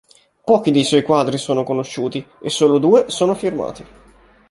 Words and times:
Pochi 0.43 0.71
dei 0.71 0.83
suoi 0.83 1.03
quadri 1.03 1.37
sono 1.37 1.63
conosciuti, 1.63 2.25
e 2.41 2.49
solo 2.49 2.79
due 2.79 3.09
sono 3.11 3.35
firmati. 3.35 3.85